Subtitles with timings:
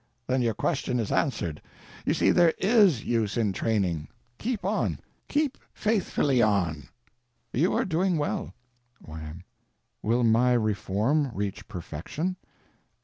[0.25, 1.61] Then your question is answered.
[2.07, 4.07] You see there _is _use in training.
[4.39, 4.99] Keep on.
[5.27, 6.87] Keeping faithfully on.
[7.53, 8.55] You are doing well.
[9.05, 9.43] Y.M.
[10.01, 12.35] Will my reform reach perfection?